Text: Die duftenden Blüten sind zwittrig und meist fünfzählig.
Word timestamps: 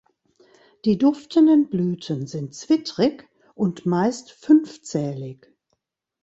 Die 0.83 0.97
duftenden 0.97 1.69
Blüten 1.69 2.25
sind 2.25 2.55
zwittrig 2.55 3.29
und 3.53 3.85
meist 3.85 4.31
fünfzählig. 4.31 5.55